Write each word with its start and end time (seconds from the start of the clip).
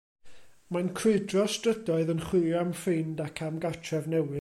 Mae'n 0.75 0.89
crwydro'r 0.99 1.53
strydoedd 1.57 2.11
yn 2.15 2.25
chwilio 2.31 2.59
am 2.65 2.73
ffrind 2.87 3.23
ac 3.29 3.45
am 3.51 3.63
gartref 3.67 4.13
newydd. 4.15 4.29